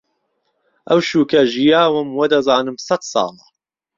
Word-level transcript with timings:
ئهوشوکه 0.89 1.41
ژییاوم 1.53 2.07
وهدهزانم 2.13 2.75
سەت 2.87 3.01
ساڵە 3.11 3.43